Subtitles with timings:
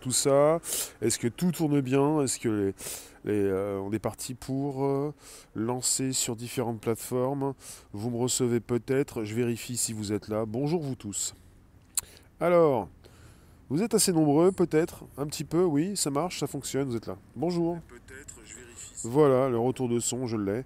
[0.00, 0.60] tout ça
[1.00, 2.22] Est-ce que tout tourne bien?
[2.22, 2.72] Est-ce que
[3.26, 5.12] on est parti pour
[5.54, 7.54] lancer sur différentes plateformes?
[7.92, 10.44] Vous me recevez peut-être, je vérifie si vous êtes là.
[10.46, 11.34] Bonjour vous tous.
[12.38, 12.88] Alors,
[13.68, 15.04] vous êtes assez nombreux peut-être?
[15.18, 17.16] Un petit peu, oui, ça marche, ça fonctionne, vous êtes là.
[17.34, 17.78] Bonjour.
[19.02, 20.64] Voilà, le retour de son, je l'ai.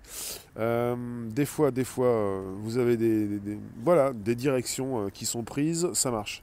[0.59, 0.97] Euh,
[1.31, 3.41] des fois, des fois, euh, vous avez des,
[3.83, 6.43] voilà, des directions euh, qui sont prises, ça marche.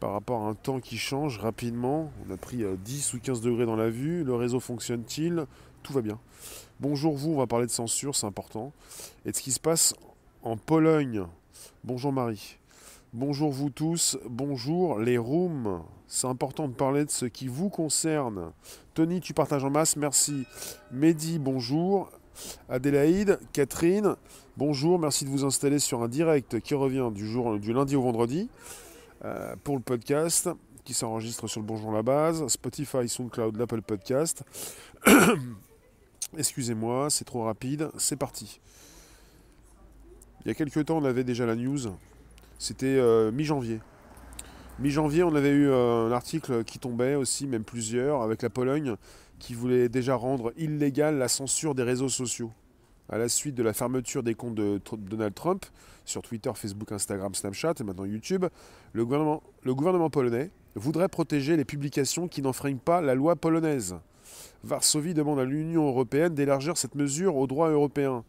[0.00, 3.64] Par rapport à un temps qui change rapidement, on a pris 10 ou 15 degrés
[3.64, 5.46] dans la vue, le réseau fonctionne-t-il?
[5.82, 6.18] Tout va bien.
[6.80, 8.72] Bonjour vous, on va parler de censure, c'est important.
[9.24, 9.94] Et de ce qui se passe
[10.42, 11.24] en Pologne.
[11.82, 12.58] Bonjour Marie.
[13.14, 15.80] Bonjour vous tous, bonjour les rooms.
[16.08, 18.52] C'est important de parler de ce qui vous concerne.
[18.92, 20.44] Tony, tu partages en masse, merci.
[20.92, 22.10] Mehdi, bonjour.
[22.68, 24.16] Adélaïde, Catherine,
[24.58, 27.24] bonjour, merci de vous installer sur un direct qui revient du,
[27.60, 28.85] du lundi au vendredi euh,
[29.64, 30.48] pour le podcast
[30.84, 34.44] qui s'enregistre sur le Bonjour la base, Spotify, SoundCloud, l'Apple Podcast.
[36.38, 38.60] Excusez-moi, c'est trop rapide, c'est parti.
[40.44, 41.90] Il y a quelques temps, on avait déjà la news
[42.58, 43.80] c'était euh, mi-janvier.
[44.78, 48.96] Mi-janvier, on avait eu euh, un article qui tombait aussi, même plusieurs, avec la Pologne,
[49.38, 52.50] qui voulait déjà rendre illégale la censure des réseaux sociaux.
[53.08, 55.64] À la suite de la fermeture des comptes de Donald Trump
[56.04, 58.46] sur Twitter, Facebook, Instagram, Snapchat et maintenant YouTube,
[58.92, 63.96] le gouvernement, polonais voudrait protéger les publications qui n'enfreignent pas la loi polonaise.
[64.64, 68.24] Varsovie demande à l'Union européenne d'élargir cette mesure au droit européen.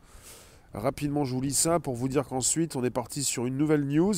[0.73, 3.85] Rapidement, je vous lis ça pour vous dire qu'ensuite, on est parti sur une nouvelle
[3.85, 4.13] news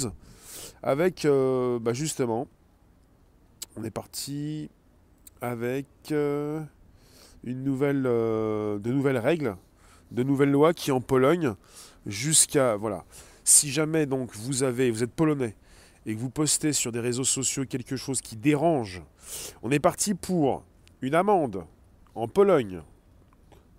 [0.83, 2.47] avec, euh, bah, justement,
[3.77, 4.69] on est parti
[5.41, 6.61] avec euh,
[7.43, 9.55] une nouvelle, euh, de nouvelles règles,
[10.11, 11.53] de nouvelles lois qui en Pologne,
[12.05, 13.05] jusqu'à, voilà,
[13.43, 15.55] si jamais donc vous avez, vous êtes polonais
[16.05, 19.01] et que vous postez sur des réseaux sociaux quelque chose qui dérange,
[19.61, 20.63] on est parti pour
[21.01, 21.65] une amende
[22.15, 22.81] en Pologne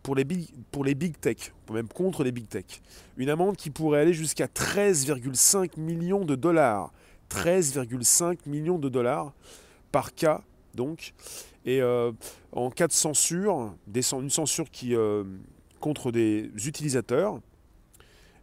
[0.03, 2.65] pour les, big, pour les big tech, même contre les big tech.
[3.17, 6.93] Une amende qui pourrait aller jusqu'à 13,5 millions de dollars.
[7.31, 9.33] 13,5 millions de dollars
[9.93, 10.43] par cas,
[10.75, 11.13] donc.
[11.65, 12.13] Et euh,
[12.53, 15.25] en cas de censure, une censure qui euh,
[15.81, 17.41] contre des utilisateurs.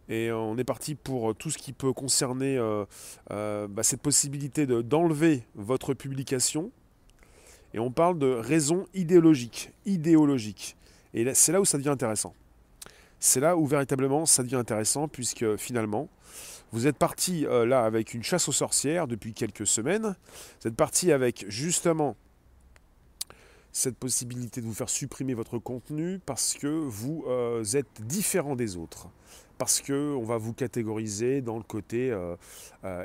[0.08, 5.44] Et on est parti pour tout ce qui peut concerner euh, bah, cette possibilité d'enlever
[5.54, 6.70] votre publication.
[7.74, 9.70] Et on parle de raisons idéologiques.
[9.84, 10.76] Idéologiques.
[11.12, 12.34] Et c'est là où ça devient intéressant.
[13.20, 16.08] C'est là où véritablement ça devient intéressant, puisque finalement,
[16.72, 20.16] vous êtes parti euh, là avec une chasse aux sorcières depuis quelques semaines.
[20.60, 22.16] Vous êtes parti avec justement
[23.72, 28.76] cette possibilité de vous faire supprimer votre contenu parce que vous euh, êtes différent des
[28.76, 29.08] autres.
[29.58, 32.36] Parce qu'on va vous catégoriser dans le côté euh,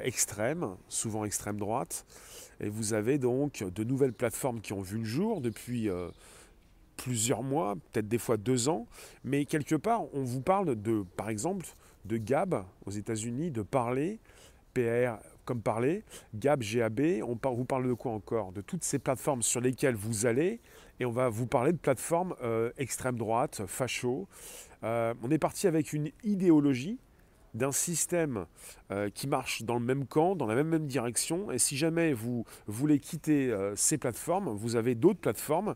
[0.04, 2.06] extrême, souvent extrême droite.
[2.60, 5.90] Et vous avez donc de nouvelles plateformes qui ont vu le jour depuis
[6.96, 8.88] plusieurs mois, peut-être des fois deux ans,
[9.24, 11.66] mais quelque part, on vous parle de, par exemple,
[12.06, 14.20] de Gab aux États-Unis, de parler,
[14.74, 16.04] PR comme parler,
[16.36, 18.52] Gab, GAB, on vous parle de quoi encore?
[18.52, 20.62] De toutes ces plateformes sur lesquelles vous allez,
[21.00, 24.28] et on va vous parler de plateformes euh, extrême droite, facho.
[24.84, 27.00] Euh, on est parti avec une idéologie
[27.54, 28.46] d'un système
[28.92, 31.52] euh, qui marche dans le même camp, dans la même, même direction.
[31.52, 35.76] Et si jamais vous voulez quitter ces plateformes, vous avez d'autres plateformes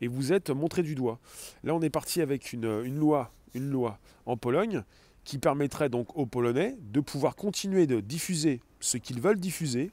[0.00, 1.18] et vous êtes montré du doigt.
[1.64, 4.84] Là, on est parti avec une, loi, une loi en Pologne
[5.26, 9.90] qui permettrait donc aux Polonais de pouvoir continuer de diffuser ce qu'ils veulent diffuser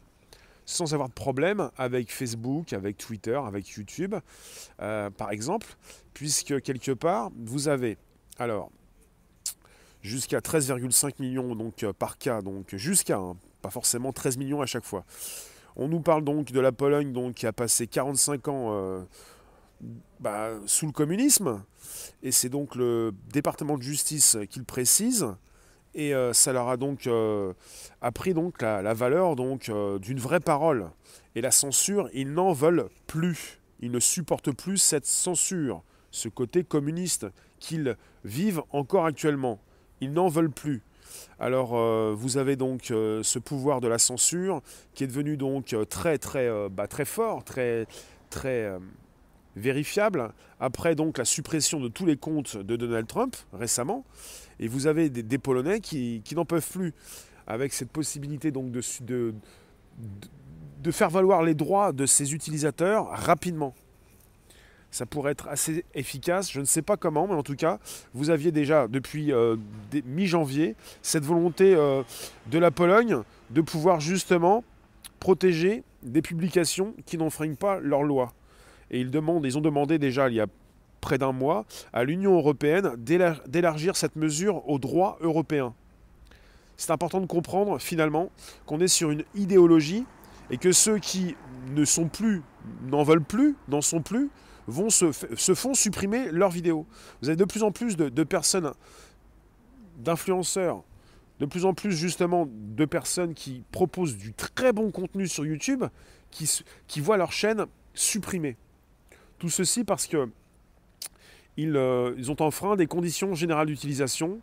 [0.66, 4.16] sans avoir de problème avec Facebook, avec Twitter, avec YouTube,
[4.81, 5.75] euh, par exemple,
[6.13, 7.97] puisque quelque part, vous avez
[8.38, 8.71] alors
[10.01, 14.65] jusqu'à 13,5 millions donc, euh, par cas, donc jusqu'à, hein, pas forcément 13 millions à
[14.65, 15.03] chaque fois.
[15.75, 19.01] On nous parle donc de la Pologne donc, qui a passé 45 ans euh,
[20.19, 21.63] bah, sous le communisme.
[22.21, 25.27] Et c'est donc le département de justice qui le précise.
[25.95, 27.53] Et euh, ça leur a donc euh,
[28.01, 30.89] appris donc la, valeur donc euh, d'une vraie parole.
[31.35, 33.59] Et la censure, ils n'en veulent plus.
[33.80, 37.27] Ils ne supportent plus cette censure, ce côté communiste
[37.59, 39.59] qu'ils vivent encore actuellement.
[40.01, 40.81] Ils n'en veulent plus.
[41.39, 41.75] Alors
[42.15, 44.62] vous avez donc ce pouvoir de la censure
[44.94, 47.85] qui est devenu donc très très bah, très fort, très
[48.30, 48.71] très
[49.55, 54.05] vérifiable, après donc la suppression de tous les comptes de Donald Trump récemment,
[54.59, 56.94] et vous avez des, Polonais qui, n'en peuvent plus,
[57.47, 59.33] avec cette possibilité donc de,
[60.91, 63.73] faire valoir les droits de ces utilisateurs rapidement.
[64.91, 67.79] Ça pourrait être assez efficace, je ne sais pas comment, mais en tout cas,
[68.13, 69.56] vous aviez déjà depuis euh,
[70.06, 72.03] mi-janvier cette volonté euh,
[72.51, 74.63] de la Pologne de pouvoir justement
[75.19, 78.33] protéger des publications qui n'enfreignent pas leur loi.
[78.94, 80.45] Et ils, demandent, ils ont demandé déjà il y a
[81.01, 85.74] près d'un mois à l'Union européenne d'élargir cette mesure au droit européen.
[86.78, 88.30] C'est important de comprendre finalement
[88.66, 90.06] qu'on est sur une idéologie
[90.51, 91.36] et que ceux qui
[91.72, 92.44] ne sont plus,
[92.84, 94.30] n'en veulent plus, n'en sont plus,
[94.68, 96.86] vont se, font supprimer leurs vidéos.
[97.22, 98.74] Vous avez de plus en plus de, personnes,
[99.98, 100.84] d'influenceurs,
[101.40, 105.84] de plus en plus justement de personnes qui proposent du très bon contenu sur YouTube,
[106.30, 106.50] qui,
[106.88, 108.56] qui voient leur chaîne supprimée.
[109.44, 110.30] Tout ceci parce que
[111.60, 114.40] euh, ils, ont enfreint des conditions générales d'utilisation.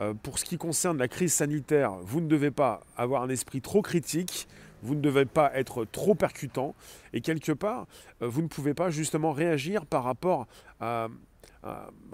[0.00, 3.60] Euh, pour ce qui concerne la crise sanitaire, vous ne devez pas avoir un esprit
[3.60, 4.48] trop critique,
[4.82, 6.74] vous ne devez pas être trop percutant,
[7.12, 7.86] et quelque part,
[8.22, 10.48] euh, vous ne pouvez pas justement réagir par rapport
[10.80, 11.06] à,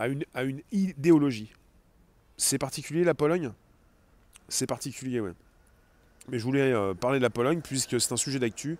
[0.07, 1.55] une, à une, idéologie.
[2.37, 3.51] C'est particulier la Pologne?
[4.51, 5.31] C'est particulier, oui.
[6.29, 8.77] Mais je voulais parler de la Pologne puisque c'est un sujet d'actu.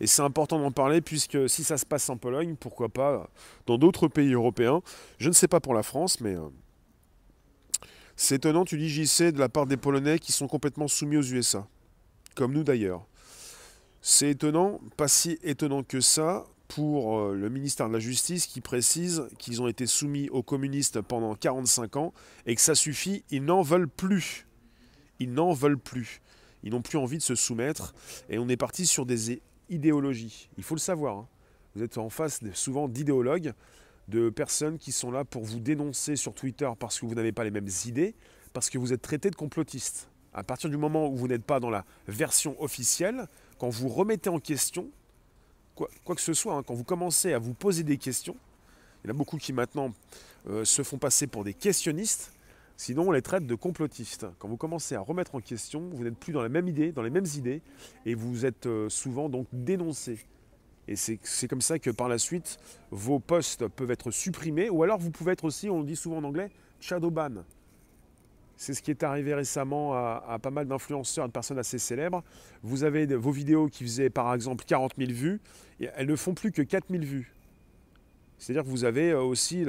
[0.00, 3.28] Et c'est important d'en parler puisque si ça se passe en Pologne, pourquoi pas
[3.66, 4.82] dans d'autres pays européens.
[5.18, 6.48] Je ne sais pas pour la France, mais euh,
[8.16, 11.22] c'est étonnant, tu dis JC, de la part des Polonais qui sont complètement soumis aux
[11.22, 11.66] USA.
[12.34, 13.06] Comme nous d'ailleurs.
[14.02, 18.60] C'est étonnant, pas si étonnant que ça, pour euh, le ministère de la Justice qui
[18.60, 22.12] précise qu'ils ont été soumis aux communistes pendant 45 ans
[22.46, 24.46] et que ça suffit, ils n'en veulent plus.
[25.18, 26.20] Ils n'en veulent plus.
[26.62, 27.94] Ils n'ont plus envie de se soumettre
[28.28, 29.40] et on est parti sur des
[30.56, 31.18] Il faut le savoir.
[31.18, 31.28] Hein.
[31.74, 33.52] Vous êtes en face souvent d'idéologues,
[34.08, 37.44] de personnes qui sont là pour vous dénoncer sur Twitter parce que vous n'avez pas
[37.44, 38.14] les mêmes idées,
[38.52, 40.08] parce que vous êtes traité de complotiste.
[40.32, 43.26] À partir du moment où vous n'êtes pas dans la version officielle,
[43.58, 44.88] quand vous remettez en question,
[45.74, 48.36] quoi, que ce soit, hein, quand vous commencez à vous poser des questions,
[49.02, 49.92] il y en a beaucoup qui maintenant
[50.48, 52.32] euh, se font passer pour des questionnistes,
[52.76, 54.26] Sinon, on les traite de complotistes.
[54.38, 57.02] Quand vous commencez à remettre en question, vous n'êtes plus dans la même idée, dans
[57.02, 57.62] les mêmes idées,
[58.04, 60.18] et vous êtes euh, souvent donc dénoncé.
[60.88, 62.58] Et c'est comme ça que par la suite,
[62.90, 66.18] vos posts peuvent être supprimés, ou alors vous pouvez être aussi, on le dit souvent
[66.18, 67.44] en anglais, shadowban.
[68.56, 72.22] C'est ce qui est arrivé récemment à, à pas mal d'influenceurs, de personnes assez célèbres.
[72.62, 75.40] Vous avez vos vidéos qui faisaient par exemple 40 000 vues,
[75.80, 77.35] et elles ne font plus que 4 000 vues.
[78.38, 79.64] C'est-à-dire que vous avez euh, aussi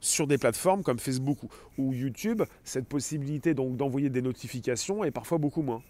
[0.00, 1.38] sur des plateformes comme Facebook
[1.78, 5.82] ou, YouTube cette possibilité donc d'envoyer des notifications et parfois beaucoup moins.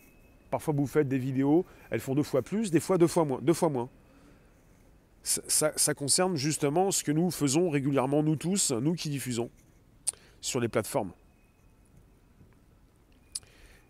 [0.50, 3.40] Parfois vous faites des vidéos, elles font deux fois plus, des fois deux fois moins.
[3.42, 3.88] Deux fois moins.
[5.22, 9.50] Ça, concerne justement ce que nous faisons régulièrement, nous tous, nous qui diffusons
[10.40, 11.12] sur les plateformes.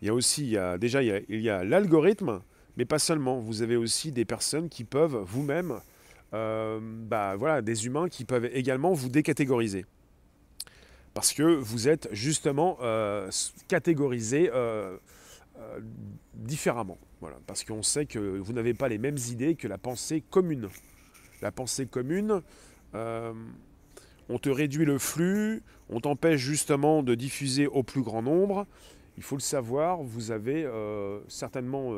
[0.03, 2.41] Il y a aussi, il y a, déjà, il y a l'algorithme,
[2.77, 3.39] mais pas seulement.
[3.39, 5.81] Vous avez aussi des personnes qui peuvent vous-même
[6.33, 9.85] bah, voilà, des humains qui peuvent également vous décatégoriser.
[11.15, 13.31] Parce que vous êtes justement euh,
[13.69, 14.97] catégorisé euh,
[16.35, 16.99] différemment.
[17.47, 20.69] Parce qu'on sait que vous n'avez pas les mêmes idées que la pensée commune.
[21.43, 22.43] La pensée commune,
[22.95, 28.67] on te réduit le flux, on t'empêche justement de diffuser au plus grand nombre.
[29.17, 30.67] Il faut le savoir, vous avez
[31.29, 31.93] certainement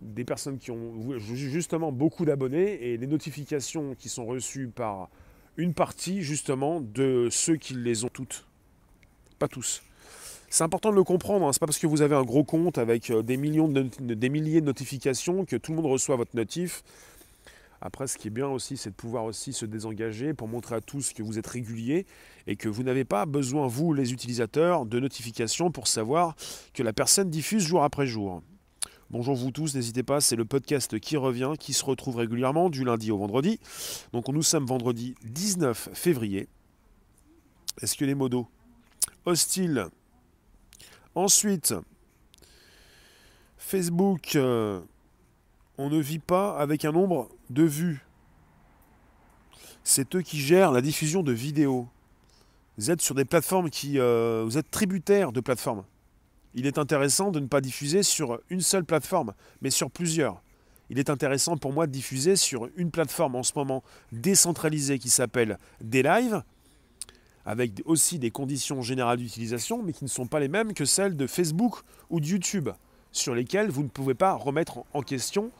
[0.00, 5.08] des personnes qui ont justement beaucoup d'abonnés et les notifications qui sont reçues par
[5.56, 8.46] une partie justement de ceux qui les ont toutes.
[9.38, 9.82] Pas tous.
[10.48, 11.52] C'est important de le comprendre, hein.
[11.52, 14.28] c'est pas parce que vous avez un gros compte avec euh, des, millions de, des
[14.28, 16.84] milliers de notifications que tout le monde reçoit votre notif.
[17.80, 20.80] Après, ce qui est bien aussi, c'est de pouvoir aussi se désengager pour montrer à
[20.80, 22.06] tous que vous êtes régulier
[22.46, 26.36] et que vous n'avez pas besoin, vous, les utilisateurs, de notifications pour savoir
[26.72, 28.40] que la personne diffuse jour après jour.
[29.14, 32.82] Bonjour vous tous, n'hésitez pas, c'est le podcast qui revient, qui se retrouve régulièrement du
[32.82, 33.60] lundi au vendredi.
[34.12, 36.48] Donc nous sommes vendredi 19 février.
[37.80, 38.48] Est-ce que les modos
[39.24, 39.86] Hostile?
[41.14, 41.76] Ensuite,
[43.56, 44.80] Facebook, euh,
[45.78, 48.04] on ne vit pas avec un nombre de vues.
[49.84, 51.86] C'est eux qui gèrent la diffusion de vidéos.
[52.78, 54.00] Vous êtes sur des plateformes qui...
[54.00, 55.84] Euh, vous êtes tributaires de plateformes
[56.54, 60.42] il est intéressant de ne pas diffuser sur une seule plateforme, mais sur plusieurs.
[60.90, 63.82] Il est intéressant pour moi de diffuser sur une plateforme en ce moment
[64.12, 66.42] décentralisée qui s'appelle DLive,
[67.46, 71.16] avec aussi des conditions générales d'utilisation, mais qui ne sont pas les mêmes que celles
[71.16, 71.80] de Facebook
[72.10, 72.70] ou de YouTube,
[73.12, 75.50] sur lesquelles vous ne pouvez pas remettre en question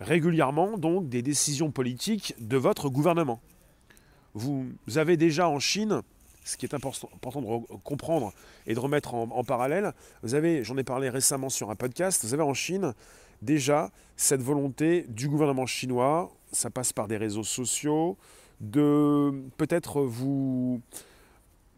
[0.00, 3.40] régulièrement donc des décisions politiques de votre gouvernement.
[4.34, 6.02] Vous avez déjà en Chine
[6.48, 8.32] ce qui est important, de comprendre
[8.66, 12.32] et de remettre en, parallèle, vous avez, j'en ai parlé récemment sur un podcast, vous
[12.32, 12.94] avez en Chine
[13.42, 18.16] déjà cette volonté du gouvernement chinois, ça passe par des réseaux sociaux,
[18.60, 20.80] de peut-être vous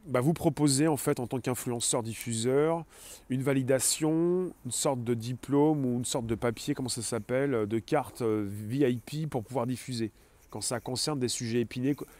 [0.07, 2.85] bah, vous proposer en fait en tant qu'influenceur diffuseur
[3.29, 7.79] une validation, une sorte de diplôme ou une sorte de papier, comment ça s'appelle, de
[7.81, 10.13] carte euh, VIP pour pouvoir diffuser.
[10.51, 11.61] Quand ça concerne des sujets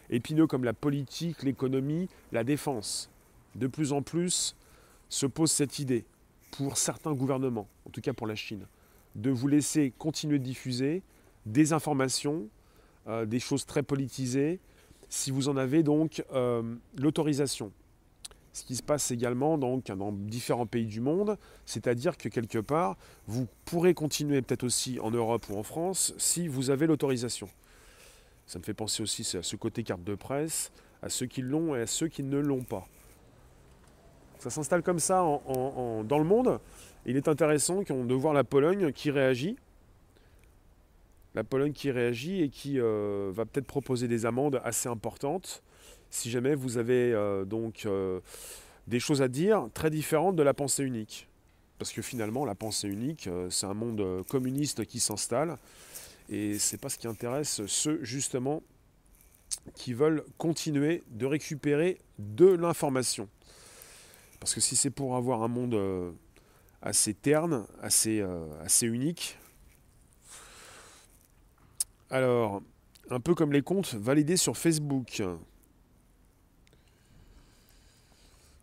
[0.09, 3.09] épineux, comme la politique, l'économie, la défense.
[3.55, 4.55] De plus en plus
[5.09, 6.05] se pose cette idée
[6.51, 8.65] pour certains gouvernements, en tout cas pour la Chine,
[9.15, 11.03] de vous laisser continuer de diffuser
[11.45, 12.47] des informations,
[13.07, 14.59] euh, des choses très politisées,
[15.09, 16.63] si vous en avez donc euh,
[16.97, 17.71] l'autorisation.
[18.53, 22.97] Ce qui se passe également dans différents pays du monde, c'est-à-dire que quelque part,
[23.27, 27.47] vous pourrez continuer peut-être aussi en Europe ou en France si vous avez l'autorisation.
[28.51, 31.73] Ça me fait penser aussi à ce côté carte de presse, à ceux qui l'ont
[31.73, 32.85] et à ceux qui ne l'ont pas.
[34.39, 36.59] Ça s'installe comme ça dans le monde.
[37.05, 39.55] Il est intéressant de voir la Pologne qui réagit
[41.33, 45.63] la Pologne qui réagit et qui euh, va peut-être proposer des amendes assez importantes
[46.09, 48.19] si jamais vous avez euh, donc euh,
[48.85, 51.29] des choses à dire très différentes de la pensée unique.
[51.77, 55.57] Parce que finalement, la pensée unique, c'est un monde communiste qui s'installe
[56.31, 58.63] et c'est pas ce qui intéresse ceux justement
[59.75, 63.29] qui veulent continuer de récupérer de l'information.
[64.39, 66.15] Parce que si c'est pour avoir un monde
[66.81, 68.25] assez terne, assez,
[68.63, 69.37] assez unique,
[72.11, 72.61] alors,
[73.09, 75.23] un peu comme les comptes validés sur Facebook.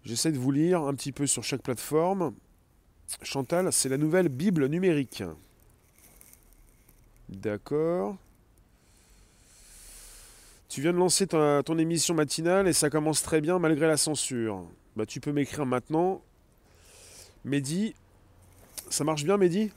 [0.05, 2.35] J'essaie de vous lire un petit peu sur chaque plateforme.
[3.23, 5.23] Chantal, c'est la nouvelle Bible numérique.
[7.29, 8.17] D'accord.
[10.69, 14.65] Tu viens de lancer ton émission matinale et ça commence très bien malgré la censure.
[14.97, 16.23] Bah, tu peux m'écrire maintenant.
[17.45, 17.95] Mehdi,
[18.91, 19.71] ça marche bien Mehdi?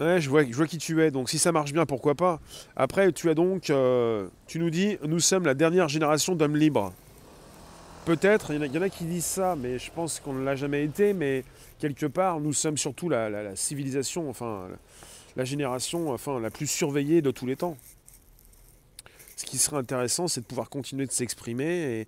[0.00, 2.40] Ouais, je vois, qui tu es, donc si ça marche bien, pourquoi pas.
[2.74, 6.92] Après, tu as donc, euh, tu nous dis, nous sommes la dernière génération d'hommes libres.
[8.04, 10.82] Peut-être, il y, en a qui disent ça, mais je pense qu'on ne l'a jamais
[10.82, 11.44] été, mais
[11.78, 14.66] quelque part, nous sommes surtout la, civilisation, enfin,
[15.44, 17.76] génération enfin, la plus surveillée de tous les temps.
[19.36, 22.06] Ce qui serait intéressant, c'est de pouvoir continuer de s'exprimer et,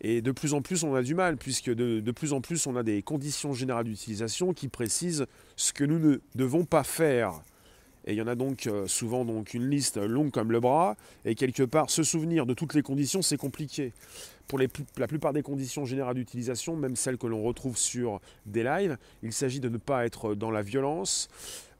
[0.00, 2.76] et de plus en plus, on a du mal, puisque de, plus en plus, on
[2.76, 5.26] a des conditions générales d'utilisation qui précisent
[5.56, 7.40] ce que nous ne devons pas faire.
[8.06, 10.96] Et il y en a donc euh, souvent donc une liste longue comme le bras,
[11.24, 13.92] et quelque part, se souvenir de toutes les conditions, c'est compliqué.
[14.46, 18.98] Pour la plupart des conditions générales d'utilisation, même celles que l'on retrouve sur des lives,
[19.22, 21.30] il s'agit de ne pas être dans la violence,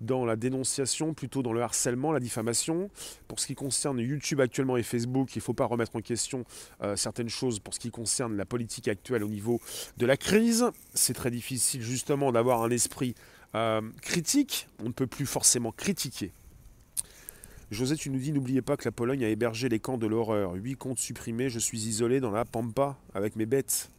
[0.05, 2.91] dans la dénonciation, plutôt dans le harcèlement, la diffamation.
[3.29, 6.45] Pour ce qui concerne YouTube actuellement et Facebook, il ne faut pas remettre en question
[6.83, 9.61] euh, certaines choses pour ce qui concerne la politique actuelle au niveau
[9.97, 10.67] de la crise.
[10.95, 13.15] C'est très difficile justement d'avoir un esprit
[13.55, 14.69] euh, critique.
[14.81, 16.33] On ne peut plus forcément critiquer.
[17.71, 20.53] José, tu nous dis, n'oubliez pas que la Pologne a hébergé les camps de l'horreur.
[20.53, 23.91] Huit comptes supprimés, je suis isolé dans la pampa avec mes bêtes.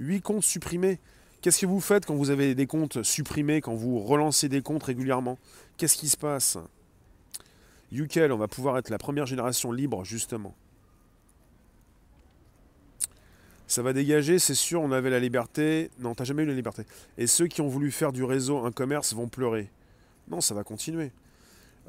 [0.00, 0.98] Huit comptes supprimés.
[1.44, 4.84] Qu'est-ce que vous faites quand vous avez des comptes supprimés, quand vous relancez des comptes
[4.84, 5.38] régulièrement?
[5.76, 6.56] Qu'est-ce qui se passe?
[7.92, 10.54] Yukel, on va pouvoir être la première génération libre, justement.
[13.66, 15.90] Ça va dégager, c'est sûr, on avait la liberté.
[15.98, 16.84] Non, t'as jamais eu la liberté.
[17.18, 19.68] Et ceux qui ont voulu faire du réseau un commerce vont pleurer.
[20.28, 21.12] Non, ça va continuer.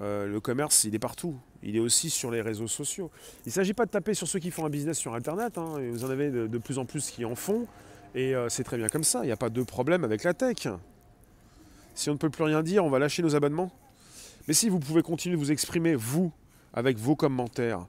[0.01, 1.39] Euh, le commerce, il est partout.
[1.63, 3.09] Il est aussi sur les réseaux sociaux.
[3.45, 5.57] Il ne s'agit pas de taper sur ceux qui font un business sur Internet.
[5.57, 5.79] Hein.
[5.91, 7.65] Vous en avez de, plus en plus qui en font.
[8.15, 10.33] Et euh, c'est très bien comme ça, il n'y a pas de problème avec la
[10.33, 10.67] tech.
[11.93, 13.71] Si on ne peut plus rien dire, on va lâcher nos abonnements.
[14.47, 16.31] Mais si vous pouvez continuer de vous exprimer, vous,
[16.73, 17.85] avec vos commentaires,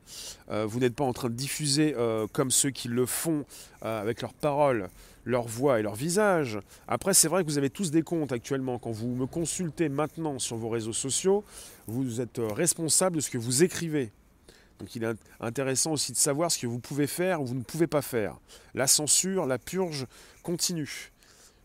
[0.51, 3.45] euh, vous n'êtes pas en train de diffuser euh, comme ceux qui le font
[3.83, 4.89] avec leurs paroles,
[5.25, 6.59] leur voix et leur visage.
[6.89, 8.81] Après, c'est vrai que vous avez tous des comptes actuellement.
[8.81, 11.45] Quand vous me consultez maintenant sur vos réseaux sociaux,
[11.87, 14.11] vous êtes responsable de ce que vous écrivez.
[14.79, 17.63] Donc il est intéressant aussi de savoir ce que vous pouvez faire ou vous ne
[17.63, 18.39] pouvez pas faire.
[18.75, 20.07] La censure, la purge
[20.43, 21.13] continue.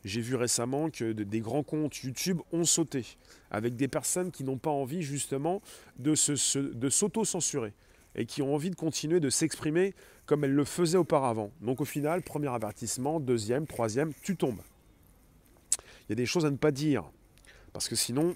[0.04, 3.06] J'ai vu récemment que des grands comptes YouTube ont sauté,
[3.52, 5.62] avec des personnes qui n'ont pas envie justement
[6.00, 7.74] de s'auto-censurer
[8.16, 9.94] et qui ont envie de continuer de s'exprimer
[10.26, 11.52] comme elles le faisaient auparavant.
[11.62, 14.62] Donc au final, premier avertissement, deuxième, troisième, tu tombes.
[15.78, 17.04] Il y a des choses à ne pas dire,
[17.72, 18.36] parce que sinon,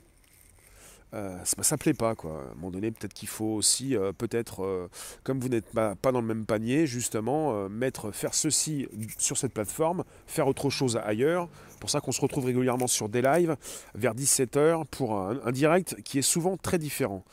[1.16, 2.32] euh, ça, ne plaît pas quoi.
[2.32, 4.90] À un moment donné, peut-être qu'il faut aussi, euh, peut-être, euh,
[5.24, 10.04] comme vous n'êtes pas, dans le même panier, justement, mettre, faire ceci sur cette plateforme,
[10.28, 11.48] faire autre chose ailleurs.
[11.80, 13.56] Pour ça qu'on se retrouve régulièrement sur des lives
[13.94, 17.24] vers 17h pour un, direct qui est souvent très différent.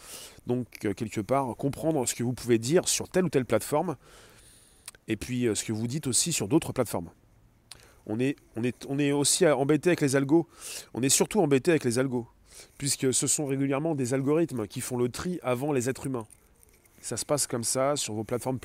[0.47, 3.97] Donc quelque part, comprendre ce que vous pouvez dire sur telle ou telle plateforme,
[5.09, 7.11] et puis ce que vous dites aussi sur d'autres plateformes.
[8.07, 10.49] On est, on, est, on est aussi embêté avec les algos.
[10.93, 12.27] On est surtout embêté avec les algos
[12.79, 16.27] puisque ce sont régulièrement des algorithmes qui font le tri avant les êtres humains.
[17.01, 18.61] Ça se passe comme ça sur vos plateformes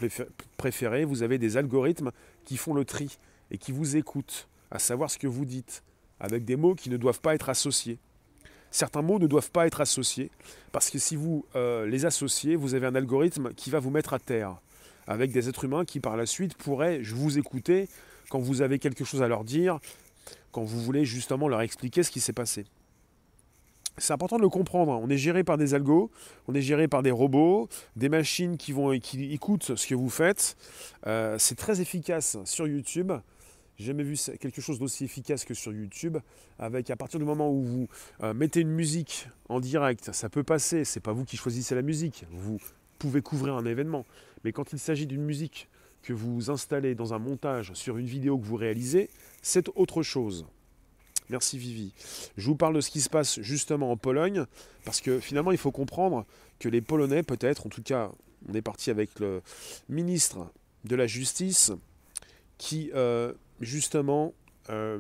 [0.58, 1.06] préférées.
[1.06, 2.12] Vous avez des algorithmes
[2.46, 3.18] qui font le tri
[3.50, 5.84] et qui vous écoutent, à savoir ce que vous dites,
[6.20, 7.98] avec des mots qui ne doivent pas être associés.
[8.70, 10.30] Certains mots ne doivent pas être associés,
[10.72, 14.14] parce que si vous euh, les associez, vous avez un algorithme qui va vous mettre
[14.14, 14.58] à terre,
[15.08, 17.88] avec des êtres humains qui par la suite pourraient vous écouter
[18.30, 19.80] quand vous avez quelque chose à leur dire,
[20.52, 22.66] quand vous voulez justement leur expliquer ce qui s'est passé.
[24.00, 24.94] C'est important de le comprendre.
[24.94, 25.00] Hein.
[25.02, 26.12] On est géré par des algos,
[26.48, 30.10] on est géré par des robots, des machines qui, vont, qui écoutent ce que vous
[30.10, 30.56] faites.
[31.08, 33.12] Euh, c'est très efficace sur YouTube.
[33.78, 36.18] J'ai jamais vu quelque chose d'aussi efficace que sur YouTube.
[36.60, 37.88] Avec à partir du moment où vous
[38.22, 40.86] euh, mettez une musique en direct, ça peut passer.
[40.86, 42.26] C'est pas vous qui choisissez la musique.
[42.32, 42.60] Vous
[43.00, 44.06] pouvez couvrir un événement.
[44.44, 45.70] Mais quand il s'agit d'une musique
[46.04, 49.10] que vous installez dans un montage sur une vidéo que vous réalisez,
[49.42, 50.46] c'est autre chose.
[51.30, 51.92] Merci Vivi.
[52.38, 54.46] Je vous parle de ce qui se passe justement en Pologne,
[54.86, 56.26] parce que finalement il faut comprendre
[56.60, 58.12] que les Polonais, peut-être, en tout cas,
[58.48, 59.42] on est parti avec le
[59.90, 60.48] ministre
[60.86, 61.72] de la Justice,
[62.58, 64.34] qui euh, justement
[64.70, 65.00] euh,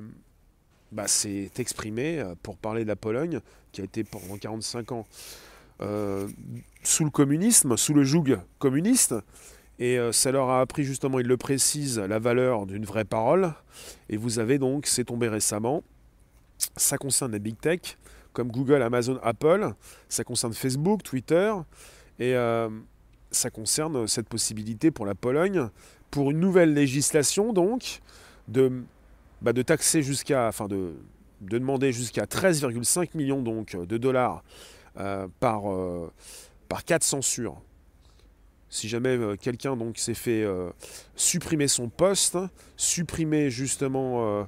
[0.91, 3.39] bah, s'est exprimé euh, pour parler de la Pologne,
[3.71, 5.05] qui a été pendant 45 ans
[6.83, 9.13] sous le communisme, sous le joug communiste.
[9.77, 13.53] Et ça leur a appris justement, il le précise, la valeur d'une vraie parole.
[14.09, 15.83] Et vous avez donc, c'est tombé récemment,
[16.75, 17.97] ça concerne les big tech
[18.33, 19.73] comme Google, Amazon, Apple.
[20.09, 21.53] Ça concerne Facebook, Twitter.
[22.19, 22.69] Et euh,
[23.31, 25.69] ça concerne cette possibilité pour la Pologne,
[26.11, 28.01] pour une nouvelle législation donc,
[28.47, 28.83] de,
[29.41, 30.93] bah, de taxer jusqu'à, enfin de,
[31.41, 34.43] de demander jusqu'à 13,5 millions donc, de dollars
[34.99, 36.11] euh, par, euh,
[36.69, 36.83] par
[38.77, 40.69] si jamais euh, quelqu'un s'est fait euh,
[41.15, 42.37] supprimer son poste,
[42.75, 44.45] supprimer justement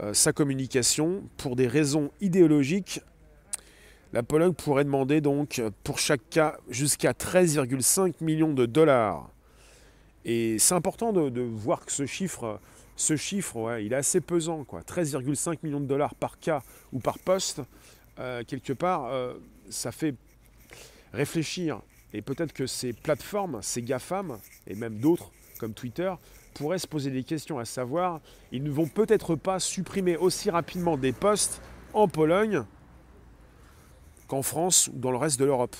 [0.00, 3.00] euh, sa communication pour des raisons idéologiques,
[4.12, 9.28] la Pologne pourrait demander donc pour chaque cas jusqu'à 13,5 millions de dollars.
[10.24, 12.60] Et c'est important de, voir que ce chiffre,
[12.94, 14.82] ce chiffre, il est assez pesant, quoi.
[14.82, 16.62] 13,5 millions de dollars par cas
[16.92, 17.62] ou par poste,
[18.16, 19.10] quelque part,
[19.70, 20.14] ça fait
[21.12, 21.80] réfléchir.
[22.12, 26.12] Et peut-être que ces plateformes, ces GAFAM, et même d'autres comme Twitter,
[26.54, 28.20] pourraient se poser des questions à savoir,
[28.50, 31.62] ils ne vont peut-être pas supprimer aussi rapidement des postes
[31.94, 32.64] en Pologne
[34.26, 35.76] qu'en France ou dans le reste de l'Europe.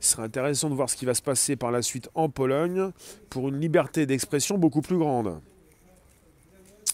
[0.00, 2.90] Il serait intéressant de voir ce qui va se passer par la suite en Pologne
[3.30, 5.40] pour une liberté d'expression beaucoup plus grande.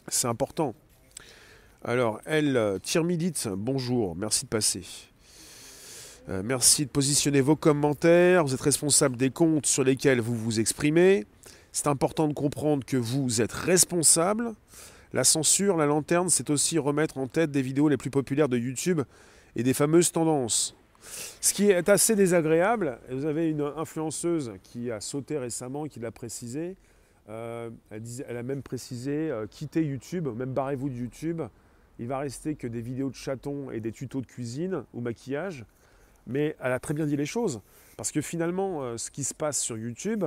[0.09, 0.75] C'est important.
[1.85, 5.12] Alors, elle, Tirmidite, bonjour, merci de passer.
[6.29, 8.45] Euh, merci de positionner vos commentaires.
[8.45, 11.27] Vous êtes responsable des comptes sur lesquels vous vous exprimez.
[11.73, 14.53] C'est important de comprendre que vous êtes responsable.
[15.13, 18.57] La censure, la lanterne, c'est aussi remettre en tête des vidéos les plus populaires de
[18.57, 19.03] YouTube
[19.57, 20.77] et des fameuses tendances.
[21.41, 26.13] Ce qui est assez désagréable, vous avez une influenceuse qui a sauté récemment, qui l'a
[26.13, 26.77] précisé,
[27.29, 31.43] euh, elle, a même précisé euh, quittez YouTube, même barrez-vous de YouTube,
[31.99, 35.65] il va rester que des vidéos de chatons et des tutos de cuisine ou maquillage
[36.27, 37.61] mais elle a très bien dit les choses.
[37.97, 40.25] Parce que finalement, euh, ce qui se passe sur YouTube,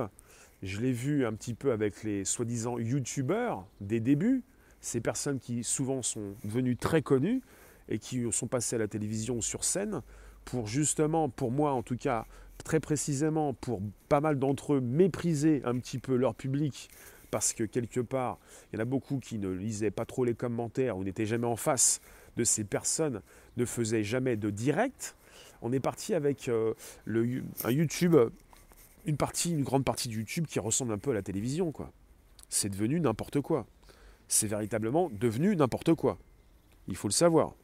[0.62, 4.42] je l'ai vu un petit peu avec les soi-disant YouTubeurs des débuts,
[4.80, 7.42] ces personnes qui souvent sont devenues très connues
[7.88, 10.02] et qui sont passées à la télévision sur scène
[10.44, 12.24] pour justement, pour moi en tout cas,
[12.64, 16.88] très précisément, pour pas mal d'entre eux, mépriser un petit peu leur public
[17.30, 18.38] parce que quelque part,
[18.72, 21.46] il y en a beaucoup qui ne lisaient pas trop les commentaires ou n'étaient jamais
[21.46, 22.00] en face
[22.36, 23.20] de ces personnes,
[23.56, 25.16] ne faisaient jamais de direct,
[25.62, 26.74] on est parti avec euh,
[27.64, 28.16] un YouTube,
[29.04, 31.72] une grande partie de YouTube qui ressemble un peu à la télévision.
[32.48, 33.66] C'est devenu n'importe quoi.
[34.28, 36.18] C'est véritablement devenu n'importe quoi.
[36.88, 37.54] Il faut le savoir.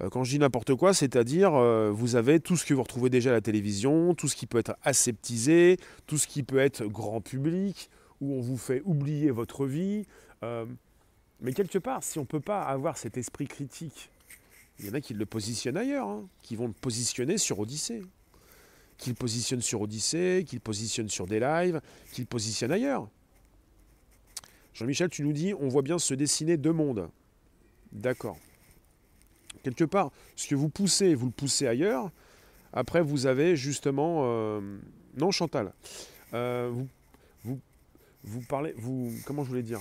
[0.00, 3.10] Euh, quand je dis n'importe quoi, c'est-à-dire euh, vous avez tout ce que vous retrouvez
[3.10, 6.84] déjà à la télévision, tout ce qui peut être aseptisé, tout ce qui peut être
[6.84, 10.04] grand public, où on vous fait oublier votre vie.
[11.40, 14.10] mais quelque part, si on ne peut pas avoir cet esprit critique
[14.78, 18.02] il y en a qui le positionnent ailleurs, hein, qui vont le positionner sur Odyssée.
[18.96, 21.80] Qui le positionnent sur Odyssée, qui le positionnent sur des lives,
[22.12, 23.08] qui le positionnent ailleurs.
[24.74, 27.08] Jean-Michel, tu nous dis, on voit bien se dessiner deux mondes.
[27.92, 28.38] D'accord.
[29.62, 32.10] Quelque part, ce que vous poussez, vous le poussez ailleurs.
[32.72, 34.22] Après, vous avez justement...
[34.24, 34.78] Euh,
[35.16, 35.72] non, Chantal.
[36.34, 36.88] Euh, vous,
[37.44, 37.60] vous,
[38.22, 38.72] vous parlez...
[38.76, 39.80] Vous, comment je voulais dire?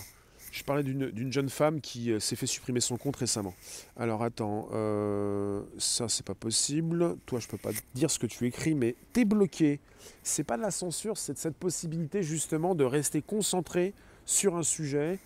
[0.52, 3.54] Je parlais d'une jeune femme qui euh, s'est fait supprimer son compte récemment.
[3.98, 7.18] Alors attends, euh, ça c'est pas possible.
[7.26, 9.80] Toi je peux pas dire ce que tu écris, mais t'es bloqué.
[10.24, 13.94] C'est pas de la censure, c'est cette possibilité justement de rester concentré
[14.26, 15.20] sur un sujet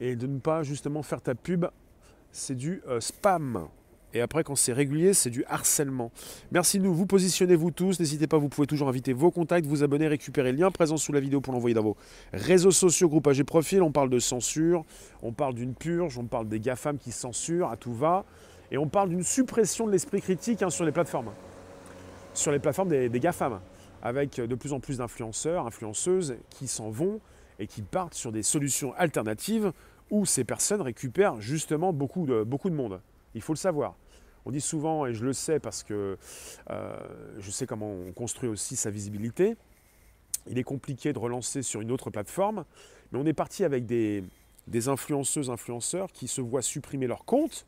[0.00, 1.66] et de ne pas justement faire ta pub.
[2.30, 3.68] C'est du euh, spam.
[4.14, 6.12] Et après, quand c'est régulier, c'est du harcèlement.
[6.50, 6.94] Merci de nous.
[6.94, 7.98] Vous positionnez-vous tous.
[7.98, 11.12] N'hésitez pas, vous pouvez toujours inviter vos contacts, vous abonner, récupérer le lien présent sous
[11.12, 11.96] la vidéo pour l'envoyer dans vos
[12.32, 13.80] réseaux sociaux, groupages et profils.
[13.80, 14.84] On parle de censure,
[15.22, 18.26] on parle d'une purge, on parle des GAFAM qui censurent à tout va.
[18.70, 21.30] Et on parle d'une suppression de l'esprit critique hein, sur les plateformes.
[22.34, 23.60] Sur les plateformes des, GAFAM.
[24.02, 27.20] Avec de plus en plus d'influenceurs, influenceuses qui s'en vont
[27.58, 29.72] et qui partent sur des solutions alternatives
[30.10, 33.00] où ces personnes récupèrent justement beaucoup beaucoup de monde.
[33.34, 33.94] Il faut le savoir.
[34.44, 36.18] On dit souvent, et je le sais parce que
[36.70, 36.96] euh,
[37.38, 39.56] je sais comment on construit aussi sa visibilité,
[40.48, 42.64] il est compliqué de relancer sur une autre plateforme,
[43.12, 44.24] mais on est parti avec des,
[44.86, 47.66] influenceuses, influenceurs qui se voient supprimer leur compte,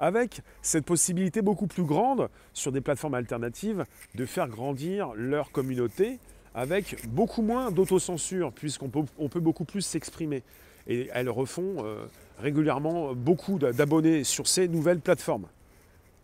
[0.00, 6.18] avec cette possibilité beaucoup plus grande sur des plateformes alternatives de faire grandir leur communauté
[6.54, 10.42] avec beaucoup moins d'autocensure, puisqu'on peut, on peut beaucoup plus s'exprimer.
[10.86, 12.06] Et elles refont euh,
[12.38, 15.46] régulièrement beaucoup d'abonnés sur ces nouvelles plateformes.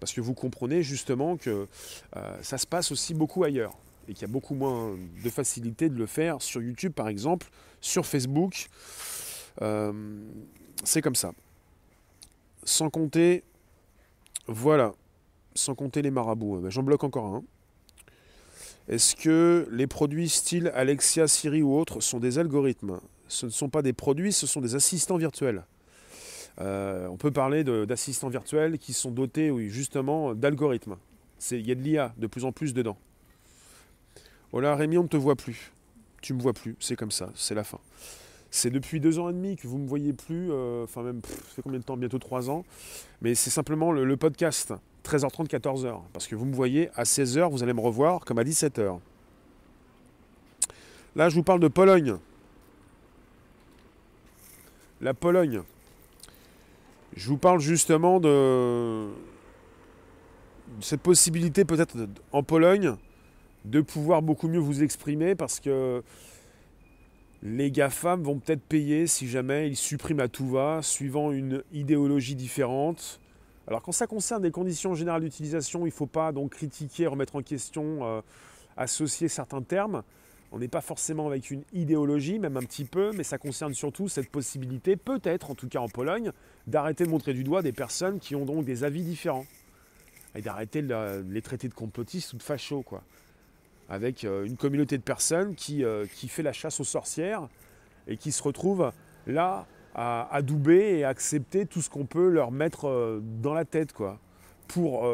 [0.00, 1.66] Parce que vous comprenez justement que
[2.16, 3.76] euh, ça se passe aussi beaucoup ailleurs
[4.08, 7.48] et qu'il y a beaucoup moins de facilité de le faire sur YouTube par exemple,
[7.80, 8.68] sur Facebook.
[9.62, 9.92] Euh,
[10.84, 11.32] c'est comme ça.
[12.64, 13.44] Sans compter,
[14.46, 14.94] voilà,
[15.54, 16.60] sans compter les marabouts.
[16.60, 17.44] Ben, j'en bloque encore un.
[18.88, 22.98] Est-ce que les produits style Alexia, Siri ou autres sont des algorithmes?
[23.28, 25.64] Ce ne sont pas des produits, ce sont des assistants virtuels.
[26.60, 30.96] Euh, on peut parler d'assistants virtuels qui sont dotés, justement, d'algorithmes.
[31.50, 32.96] Il y a de l'IA de plus en plus dedans.
[34.52, 35.72] Oh là, Rémi, on ne te voit plus.
[36.20, 37.78] Tu me vois plus, c'est comme ça, c'est la fin.
[38.50, 41.22] C'est depuis deux ans et demi que vous ne me voyez plus, euh, enfin même,
[41.54, 41.96] ça combien de temps?
[41.96, 42.64] Bientôt trois ans.
[43.22, 46.00] Mais c'est simplement le, le, podcast, 13h30, 14h.
[46.12, 48.98] Parce que vous me voyez à 16h, vous allez me revoir comme à 17h.
[51.16, 52.18] Là, je vous parle de Pologne
[55.00, 55.62] la Pologne.
[57.16, 59.08] Je vous parle justement de
[60.80, 61.96] cette possibilité peut-être
[62.32, 62.94] en Pologne
[63.64, 66.02] de pouvoir beaucoup mieux vous exprimer parce que
[67.42, 72.34] les GAFAM vont peut-être payer si jamais ils suppriment à tout va, suivant une idéologie
[72.34, 73.20] différente.
[73.66, 77.36] Alors quand ça concerne des conditions générales d'utilisation, il ne faut pas donc critiquer, remettre
[77.36, 78.20] en question, euh,
[78.76, 80.02] associer certains termes.
[80.52, 84.08] On n'est pas forcément avec une idéologie, même un petit peu, mais ça concerne surtout
[84.08, 86.32] cette possibilité, peut-être en tout cas en Pologne,
[86.66, 89.46] d'arrêter de montrer du doigt des personnes qui ont donc des avis différents.
[90.34, 92.84] Et d'arrêter de les traiter de complotistes ou de fachos.
[93.88, 97.48] Avec euh, une communauté de personnes qui, euh, qui fait la chasse aux sorcières
[98.06, 98.92] et qui se retrouvent
[99.26, 103.92] là à adouber et accepter tout ce qu'on peut leur mettre euh, dans la tête.
[104.68, 105.12] Pour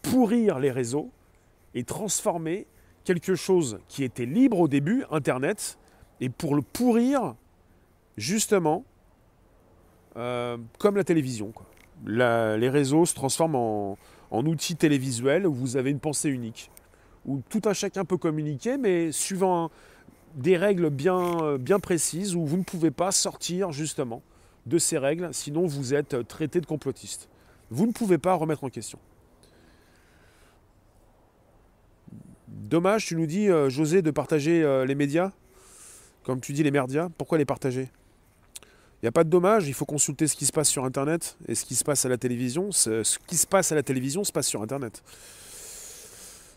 [0.00, 1.10] pourrir les réseaux
[1.74, 2.66] et transformer
[3.06, 5.78] quelque chose qui était libre au début, Internet,
[6.20, 7.34] et pour le pourrir,
[8.16, 8.84] justement,
[10.16, 11.52] euh, comme la télévision.
[12.04, 13.96] les réseaux se transforment
[14.30, 16.70] en, outils télévisuels où vous avez une pensée unique,
[17.24, 19.70] où tout un chacun peut communiquer, mais suivant
[20.34, 24.22] des règles bien, bien précises, où vous ne pouvez pas sortir justement
[24.66, 27.28] de ces règles, sinon vous êtes traité de complotiste.
[27.70, 28.98] Vous ne pouvez pas remettre en question.
[32.56, 35.30] Dommage, tu nous dis, euh, José, de partager euh, les médias,
[36.24, 37.10] comme tu dis les merdias.
[37.18, 37.88] Pourquoi les partager?
[38.62, 41.36] Il n'y a pas de dommage, il faut consulter ce qui se passe sur Internet
[41.46, 42.72] et ce qui se passe à la télévision.
[42.72, 45.02] Ce, qui se passe à la télévision se passe sur Internet.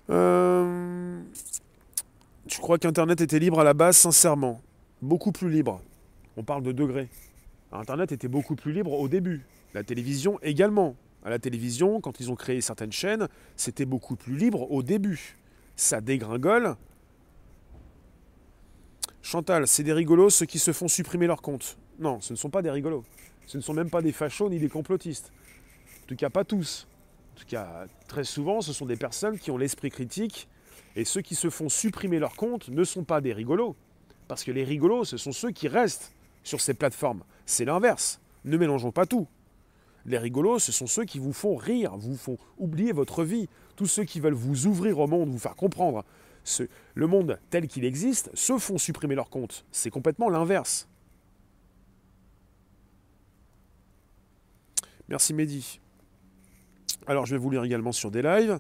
[0.10, 1.22] Euh,
[2.48, 3.98] tu crois qu'Internet était libre à la base?
[3.98, 4.62] Sincèrement,
[5.02, 5.82] beaucoup plus libre.
[6.38, 7.10] On parle de degrés.
[7.74, 9.46] Internet était beaucoup plus libre au début.
[9.74, 10.96] La télévision également.
[11.26, 15.36] À la télévision, quand ils ont créé certaines chaînes, c'était beaucoup plus libre au début
[15.80, 16.76] ça dégringole.
[19.22, 21.78] Chantal, c'est des rigolos ceux qui se font supprimer leur compte.
[22.00, 23.04] Non, ce ne sont pas des rigolos.
[23.48, 25.32] Ce ne sont même pas des fachos ni des complotistes.
[26.04, 26.88] En tout cas, pas tous.
[27.34, 30.48] En tout cas, très souvent, ce sont des personnes qui ont l'esprit critique.
[30.96, 33.76] Et ceux qui se font supprimer leur compte ne sont pas des rigolos.
[34.28, 36.14] Parce que les rigolos, ce sont ceux qui restent
[36.44, 37.24] sur ces plateformes.
[37.46, 38.20] C'est l'inverse.
[38.44, 39.28] Ne mélangeons pas tout.
[40.06, 43.48] Les rigolos, ce sont ceux qui vous font rire, vous font oublier votre vie,
[43.80, 46.04] tous ceux qui veulent vous ouvrir au monde, vous faire comprendre
[46.96, 49.64] le monde tel qu'il existe, se font supprimer leur compte.
[49.72, 50.86] C'est complètement l'inverse.
[55.08, 55.80] Merci Mehdi.
[57.08, 58.60] Alors je vais vous lire également sur des lives.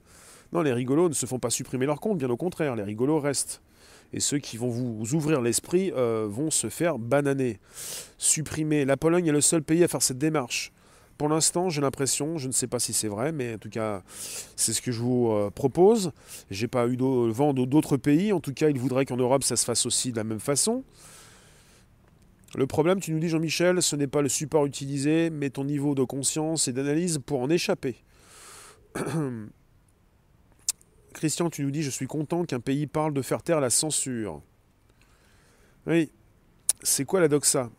[0.53, 3.19] Non, les rigolos ne se font pas supprimer leur compte, bien au contraire, les rigolos
[3.19, 3.62] restent.
[4.13, 7.60] Et ceux qui vont vous ouvrir l'esprit euh, vont se faire bananer.
[8.17, 8.86] Supprimer.
[8.86, 10.71] La Pologne est le seul pays à faire cette démarche.
[11.19, 14.03] Pour l'instant, j'ai l'impression, je ne sais pas si c'est vrai, mais en tout cas,
[14.55, 16.13] c'est ce que je vous euh, propose.
[16.49, 18.32] J'ai pas eu vent d'autres pays.
[18.32, 20.86] En tout cas, il voudrait qu'en Europe, ça se fasse aussi de la même façon.
[22.55, 25.93] Le problème, tu nous dis Jean-Michel, ce n'est pas le support utilisé, mais ton niveau
[25.93, 27.97] de conscience et d'analyse pour en échapper.
[31.13, 34.41] Christian, tu nous dis, je suis content qu'un pays parle de faire taire la censure.
[35.86, 36.13] Oui,
[36.82, 37.69] c'est quoi la doxa?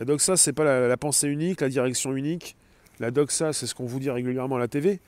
[0.00, 2.58] La doxa, c'est pas la, pensée unique, la direction unique.
[3.00, 5.00] La doxa, c'est ce qu'on vous dit régulièrement à la TV.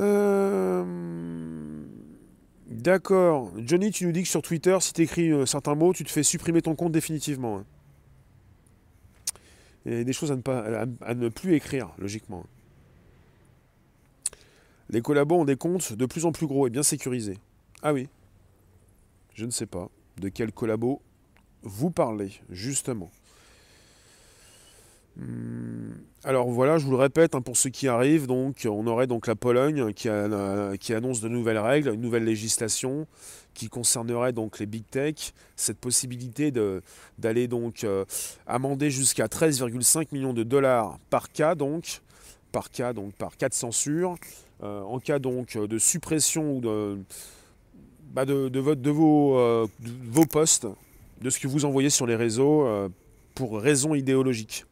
[0.00, 0.82] Euh,
[2.68, 3.52] d'accord.
[3.58, 6.10] Johnny, tu nous dis que sur Twitter, si tu écris euh, certains mots, tu te
[6.10, 7.58] fais supprimer ton compte définitivement.
[7.58, 7.64] Hein.
[9.86, 10.42] A des choses à ne,
[11.02, 12.46] à ne plus écrire, logiquement.
[14.88, 17.38] Les collabos ont des comptes de plus en plus gros et bien sécurisés.
[17.82, 18.08] Ah oui.
[19.34, 21.02] Je ne sais pas de quel collabo
[21.62, 23.10] vous parlez, justement.
[25.16, 25.92] Hmm.
[26.24, 29.26] Alors voilà, je vous le répète, hein, pour ceux qui arrivent, donc on aurait donc
[29.26, 33.06] la Pologne qui, annonce de nouvelles règles, une nouvelle législation
[33.54, 36.52] qui concernerait donc les big tech, cette possibilité
[37.18, 38.04] d'aller donc euh,
[38.46, 42.00] amender jusqu'à 13,5 millions de dollars par cas donc,
[42.50, 44.16] par cas donc par cas de censure,
[44.62, 46.98] euh, en cas donc de suppression ou de,
[48.14, 50.66] bah, de, de, vos, euh, vos posts,
[51.20, 52.66] de ce que vous envoyez sur les réseaux
[53.34, 54.64] pour raisons idéologiques.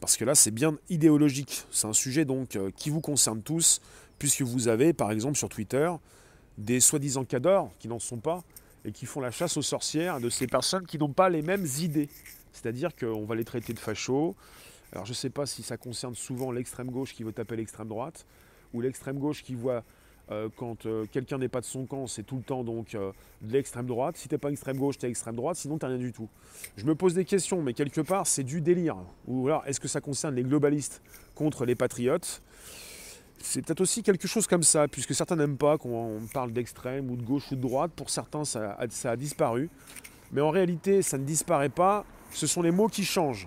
[0.00, 1.64] Parce que là, c'est bien idéologique.
[1.70, 3.80] C'est un sujet donc euh, qui vous concerne tous,
[4.18, 5.90] puisque vous avez, par exemple, sur Twitter,
[6.58, 8.42] des soi-disant cadors qui n'en sont pas
[8.84, 11.66] et qui font la chasse aux sorcières de ces personnes qui n'ont pas les mêmes
[11.80, 12.08] idées.
[12.52, 14.34] C'est-à-dire qu'on va les traiter de fachos.
[14.92, 17.88] Alors je ne sais pas si ça concerne souvent l'extrême gauche qui veut taper l'extrême
[17.88, 18.24] droite,
[18.72, 19.82] ou l'extrême gauche qui voit
[20.30, 23.12] euh, quand euh, quelqu'un n'est pas de son camp, c'est tout le temps donc euh,
[23.42, 24.16] de l'extrême droite.
[24.16, 26.28] Si t'es pas extrême gauche, t'es extrême droite, sinon t'as rien du tout.
[26.76, 28.96] Je me pose des questions, mais quelque part c'est du délire.
[29.26, 31.00] Ou alors est-ce que ça concerne les globalistes
[31.34, 32.42] contre les patriotes?
[33.38, 37.16] C'est peut-être aussi quelque chose comme ça, puisque certains n'aiment pas qu'on parle d'extrême ou
[37.16, 37.92] de gauche ou de droite.
[37.94, 39.70] Pour certains, ça ça a disparu.
[40.32, 42.04] Mais en réalité, ça ne disparaît pas.
[42.32, 43.46] Ce sont les mots qui changent.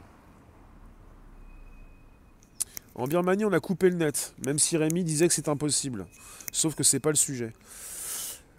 [2.99, 6.05] En Birmanie, on a coupé le net, même si Rémi disait que c'est impossible.
[6.51, 7.53] Sauf que c'est pas le sujet.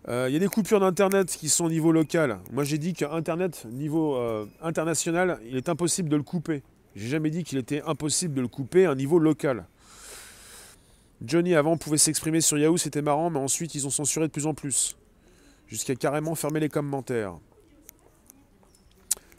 [0.09, 2.39] Euh, il y a des coupures d'Internet qui sont au niveau local.
[2.51, 6.63] Moi, j'ai dit qu'Internet, niveau euh, international, il est impossible de le couper.
[6.97, 9.67] J'ai jamais dit qu'il était impossible de le couper à un niveau local.
[11.23, 14.47] Johnny, avant, pouvait s'exprimer sur Yahoo, c'était marrant, mais ensuite, ils ont censuré de plus
[14.47, 14.97] en plus.
[15.67, 17.35] Jusqu'à carrément fermer les commentaires.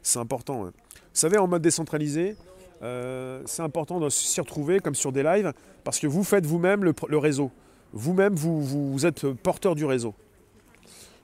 [0.03, 0.65] C'est important.
[0.65, 0.71] Vous
[1.11, 2.35] savez, en mode décentralisé,
[2.84, 6.84] euh, c'est important de s'y retrouver comme sur des lives parce que vous faites vous-même
[6.84, 7.52] le, réseau.
[7.94, 10.15] Vous-même, vous, êtes porteur du réseau.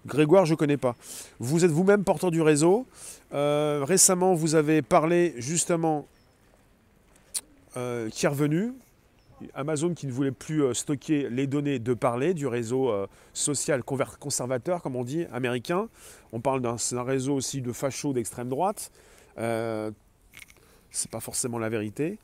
[0.06, 0.96] Grégoire, je ne connais pas.
[1.39, 2.86] Vous êtes vous-même porteur du réseau.
[3.34, 6.08] Euh, récemment, vous avez parlé justement
[7.76, 8.74] euh, qui est revenu.
[9.54, 12.91] Amazon qui ne voulait plus stocker les données de parler du réseau
[13.34, 15.89] social conservateur, comme on dit, américain.
[16.32, 18.91] On parle d'un réseau aussi de fachos d'extrême droite
[20.91, 22.17] c'est pas forcément la vérité,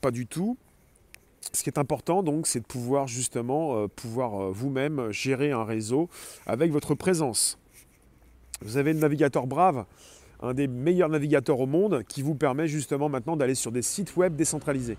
[0.00, 0.56] pas du tout.
[1.52, 5.64] Ce qui est important donc, c'est de pouvoir justement euh, pouvoir euh, vous-même gérer un
[5.64, 6.08] réseau
[6.46, 7.58] avec votre présence.
[8.62, 9.84] Vous avez le navigateur Brave,
[10.40, 14.16] un des meilleurs navigateurs au monde, qui vous permet justement maintenant d'aller sur des sites
[14.16, 14.96] web décentralisés.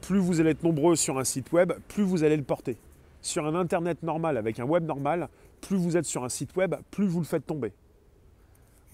[0.00, 2.76] Plus vous allez être nombreux sur un site web, plus vous allez le porter.
[3.20, 5.28] Sur un internet normal, avec un web normal,
[5.60, 7.72] plus vous êtes sur un site web, plus vous le faites tomber.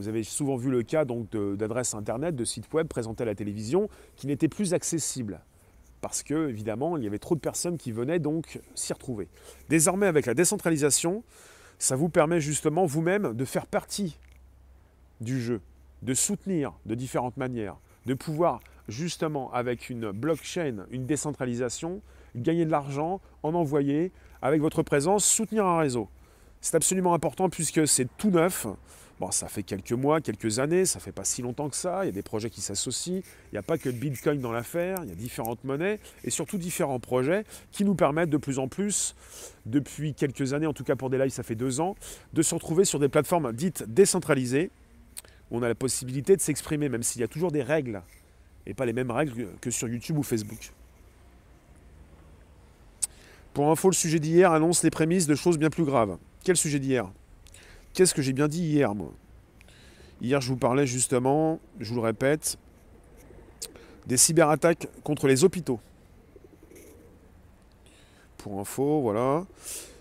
[0.01, 3.91] Vous avez souvent vu le cas d'adresses internet, de sites web présentés à la télévision
[4.17, 5.43] qui n'étaient plus accessibles
[6.01, 9.29] parce que évidemment il y avait trop de personnes qui venaient donc s'y retrouver.
[9.69, 11.23] Désormais avec la décentralisation,
[11.79, 14.17] ça vous permet justement vous-même de faire partie
[15.21, 15.61] du jeu,
[16.01, 22.01] de soutenir de différentes manières, de pouvoir justement avec une blockchain, une décentralisation,
[22.35, 26.09] gagner de l'argent, en envoyer, avec votre présence, soutenir un réseau.
[26.63, 28.67] C'est absolument important puisque c'est tout neuf.
[29.21, 32.05] Bon, ça fait quelques mois, quelques années, ça fait pas si longtemps que ça.
[32.05, 33.17] Il y a des projets qui s'associent.
[33.17, 34.97] Il n'y a pas que le Bitcoin dans l'affaire.
[35.03, 38.67] Il y a différentes monnaies et surtout différents projets qui nous permettent de plus en
[38.67, 39.15] plus,
[39.67, 41.97] depuis quelques années, en tout cas pour des lives, ça fait deux ans,
[42.33, 44.71] de se retrouver sur des plateformes dites décentralisées
[45.51, 48.03] où on a la possibilité de s'exprimer, même s'il y a toujours des règles
[48.65, 50.73] et pas les mêmes règles que sur YouTube ou Facebook.
[53.53, 56.17] Pour info, le sujet d'hier annonce les prémices de choses bien plus graves.
[56.43, 57.11] Quel sujet d'hier?
[57.93, 59.13] Qu'est-ce que j'ai bien dit hier, moi?
[60.21, 62.59] Hier, je vous parlais justement, je vous le répète,
[64.07, 65.81] des cyberattaques contre les hôpitaux.
[68.39, 69.47] Pour info, voilà.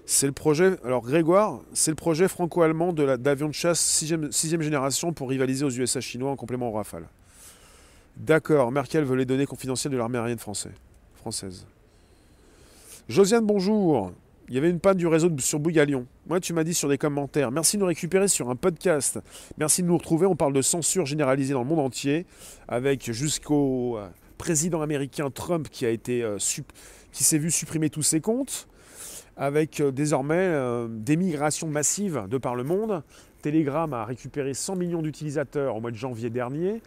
[0.06, 5.30] C'est le projet, alors Grégoire, c'est le projet franco-allemand d'avion de, chasse 6 génération pour
[5.30, 7.08] rivaliser aux USA chinois en complément au Rafale.
[8.17, 11.67] D'accord, Merkel veut les données confidentielles de l'armée aérienne française.
[13.08, 14.12] Josiane, bonjour.
[14.50, 16.08] Il y avait une panne du réseau sur Bougalion.
[16.28, 17.52] Moi, tu m'as dit sur des commentaires.
[17.52, 19.20] Merci de nous récupérer sur un podcast.
[19.60, 20.26] Merci de nous retrouver.
[20.26, 22.26] On parle de censure généralisée dans le monde entier,
[22.68, 24.08] avec jusqu'au euh,
[24.40, 26.40] président américain Trump qui a été euh,
[27.12, 28.68] qui s'est vu supprimer tous ses comptes,
[29.38, 30.52] avec euh, désormais
[30.90, 33.04] des migrations massives de par le monde.
[33.44, 36.82] Telegram a récupéré 100 millions d'utilisateurs au mois de janvier dernier.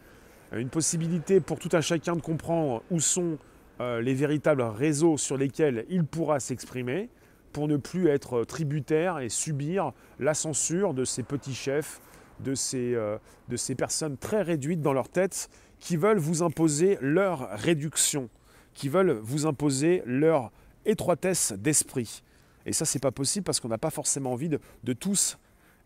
[0.53, 3.39] Une possibilité pour tout un chacun de comprendre où sont
[3.81, 7.09] les véritables réseaux sur lesquels il pourra s'exprimer
[7.53, 12.01] pour ne plus être tributaire et subir la censure de ces petits chefs,
[12.41, 16.99] de ces, euh, de ces personnes très réduites dans leur tête qui veulent vous imposer
[17.01, 18.29] leur réduction,
[18.75, 20.51] qui veulent vous imposer leur
[20.85, 22.23] étroitesse d'esprit.
[22.67, 25.39] Et ça, c'est pas possible parce qu'on n'a pas forcément envie de, tous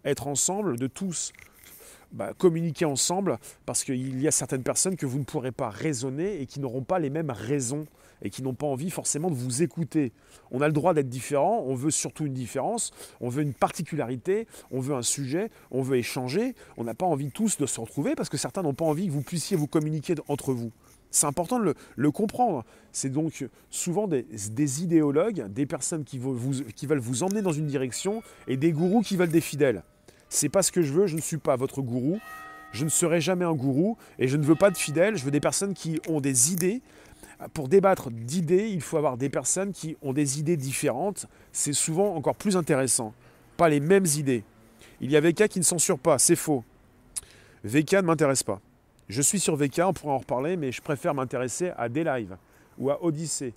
[0.05, 1.33] être ensemble, de tous
[2.13, 6.41] bah, communiquer ensemble, parce qu'il y a certaines personnes que vous ne pourrez pas raisonner
[6.41, 7.87] et qui n'auront pas les mêmes raisons
[8.23, 10.13] et qui n'ont pas envie forcément de vous écouter.
[10.51, 14.47] On a le droit d'être différent, on veut surtout une différence, on veut une particularité,
[14.71, 18.15] on veut un sujet, on veut échanger, on n'a pas envie tous de se retrouver
[18.15, 20.73] parce que certains n'ont pas envie que vous puissiez vous communiquer entre vous.
[21.11, 22.65] C'est important de le, comprendre.
[22.93, 26.21] C'est donc souvent des, idéologues, des personnes qui,
[26.75, 29.83] qui veulent vous emmener dans une direction et des gourous qui veulent des fidèles.
[30.29, 32.19] C'est pas ce que je veux, je ne suis pas votre gourou,
[32.73, 35.31] je ne serai jamais un gourou et je ne veux pas de fidèles, je veux
[35.31, 36.83] des personnes qui ont des idées,
[37.53, 41.27] pour débattre d'idées, il faut avoir des personnes qui ont des idées différentes.
[41.53, 43.13] C'est souvent encore plus intéressant.
[43.57, 44.43] Pas les mêmes idées.
[45.01, 46.65] Il y a VK qui ne censure pas, c'est faux.
[47.65, 48.61] VK ne m'intéresse pas.
[49.09, 52.37] Je suis sur VK, on pourra en reparler, mais je préfère m'intéresser à des lives
[52.79, 53.55] ou à Odyssée.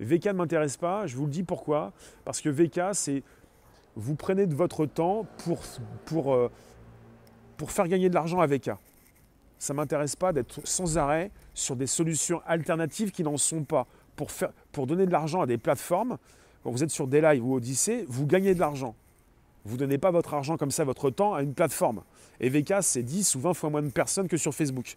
[0.00, 1.92] VK ne m'intéresse pas, je vous le dis pourquoi.
[2.24, 3.22] Parce que VK, c'est.
[3.98, 6.48] Vous prenez de votre temps euh,
[7.56, 8.70] pour faire gagner de l'argent à VK.
[9.58, 13.88] Ça ne m'intéresse pas d'être sans arrêt sur des solutions alternatives qui n'en sont pas.
[14.72, 16.16] Pour donner de l'argent à des plateformes,
[16.62, 18.94] quand vous êtes sur des lives ou Odyssée, vous gagnez de l'argent.
[19.64, 22.02] Vous ne donnez pas votre argent comme ça, votre temps à une plateforme.
[22.40, 24.96] Et VK, c'est 10 ou 20 fois moins de personnes que sur Facebook.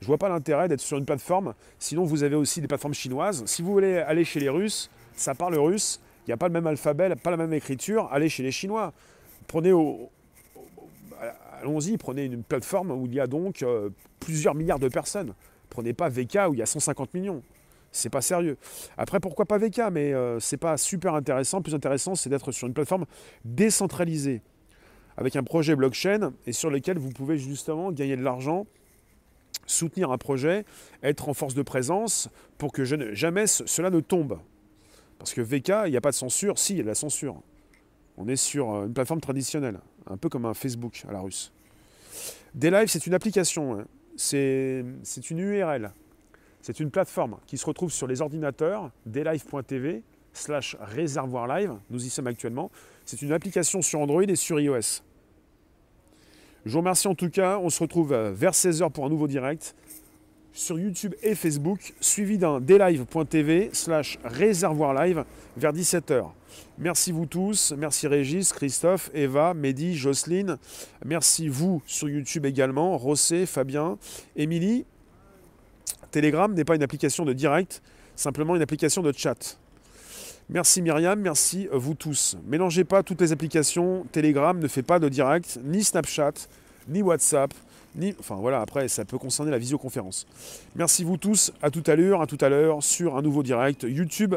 [0.00, 1.54] Je ne vois pas l'intérêt d'être sur une plateforme.
[1.80, 3.44] Sinon, vous avez aussi des plateformes chinoises.
[3.46, 6.00] Si vous voulez aller chez les Russes, ça parle russe.
[6.26, 8.08] Il n'y a pas le même alphabet, pas la même écriture.
[8.10, 8.92] Allez chez les Chinois.
[9.46, 10.10] Prenez au,
[11.64, 15.34] allons-y, prenez une plateforme où il y a donc euh, plusieurs milliards de personnes.
[15.70, 17.42] Prenez pas VK où il y a 150 millions.
[17.90, 18.56] C'est pas sérieux.
[18.96, 21.62] Après, pourquoi pas VK Mais euh, c'est pas super intéressant.
[21.62, 23.06] Plus intéressant, c'est d'être sur une plateforme
[23.44, 24.42] décentralisée,
[25.16, 28.66] avec un projet blockchain et sur lequel vous pouvez justement gagner de l'argent,
[29.66, 30.64] soutenir un projet,
[31.02, 34.38] être en force de présence pour que jamais cela ne tombe.
[35.18, 36.58] Parce que VK, il n'y a pas de censure.
[36.58, 37.40] Si, il y a de la censure.
[38.16, 41.52] On est sur euh, une plateforme traditionnelle, un peu comme un Facebook à la russe.
[42.54, 43.84] Daylive, c'est une application, hein.
[44.16, 44.84] c'est
[45.30, 45.90] une URL,
[46.62, 52.10] c'est une plateforme qui se retrouve sur les ordinateurs, daylive.tv slash réservoir live, nous y
[52.10, 52.70] sommes actuellement.
[53.04, 55.02] C'est une application sur Android et sur iOS.
[56.64, 59.26] Je vous remercie en tout cas, on se retrouve euh, vers 16h pour un nouveau
[59.26, 59.74] direct
[60.54, 65.24] sur YouTube et Facebook, suivi d'un daylive.tv slash réservoir live
[65.56, 66.26] vers 17h.
[66.78, 70.58] Merci vous tous, merci Régis, Christophe, Eva, Mehdi, Jocelyne,
[71.04, 73.98] merci vous sur YouTube également, Rossé, Fabien,
[74.36, 74.86] Émilie.
[76.12, 77.82] Telegram n'est pas une application de direct,
[78.14, 79.58] simplement une application de chat.
[80.48, 82.36] Merci Myriam, merci vous tous.
[82.46, 86.34] Mélangez pas toutes les applications, Telegram ne fait pas de direct, ni Snapchat,
[86.86, 87.52] ni WhatsApp,
[88.18, 90.26] Enfin voilà, après ça peut concerner la visioconférence.
[90.74, 93.84] Merci vous tous, à tout à l'heure, à tout à l'heure sur un nouveau direct
[93.88, 94.34] YouTube,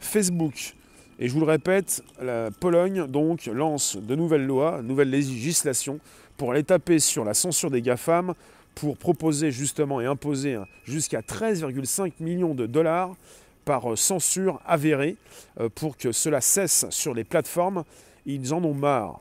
[0.00, 0.74] Facebook.
[1.18, 5.98] Et je vous le répète, la Pologne donc lance de nouvelles lois, nouvelles législations
[6.36, 8.34] pour aller taper sur la censure des GAFAM,
[8.74, 13.16] pour proposer justement et imposer jusqu'à 13,5 millions de dollars
[13.64, 15.16] par censure avérée
[15.60, 17.84] euh, pour que cela cesse sur les plateformes.
[18.24, 19.20] Ils en ont marre.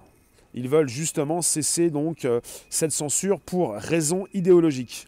[0.58, 5.08] Ils veulent justement cesser donc euh, cette censure pour raison idéologique.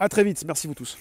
[0.00, 0.96] A très vite, merci vous tous.